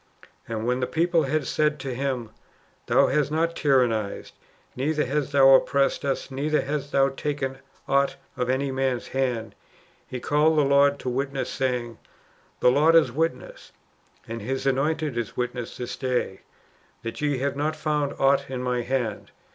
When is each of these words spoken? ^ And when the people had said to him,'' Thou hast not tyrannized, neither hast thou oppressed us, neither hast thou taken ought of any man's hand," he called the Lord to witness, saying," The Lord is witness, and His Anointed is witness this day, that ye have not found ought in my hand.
^ 0.23 0.25
And 0.47 0.65
when 0.65 0.79
the 0.79 0.87
people 0.87 1.25
had 1.25 1.45
said 1.45 1.77
to 1.81 1.93
him,'' 1.93 2.31
Thou 2.87 3.05
hast 3.05 3.29
not 3.29 3.55
tyrannized, 3.55 4.33
neither 4.75 5.05
hast 5.05 5.31
thou 5.31 5.51
oppressed 5.53 6.03
us, 6.03 6.31
neither 6.31 6.61
hast 6.61 6.91
thou 6.91 7.09
taken 7.09 7.59
ought 7.87 8.15
of 8.35 8.49
any 8.49 8.71
man's 8.71 9.09
hand," 9.09 9.53
he 10.07 10.19
called 10.19 10.57
the 10.57 10.63
Lord 10.63 10.97
to 11.01 11.09
witness, 11.09 11.51
saying," 11.51 11.99
The 12.61 12.71
Lord 12.71 12.95
is 12.95 13.11
witness, 13.11 13.73
and 14.27 14.41
His 14.41 14.65
Anointed 14.65 15.19
is 15.19 15.37
witness 15.37 15.77
this 15.77 15.95
day, 15.95 16.41
that 17.03 17.21
ye 17.21 17.37
have 17.37 17.55
not 17.55 17.75
found 17.75 18.13
ought 18.17 18.49
in 18.49 18.63
my 18.63 18.81
hand. 18.81 19.29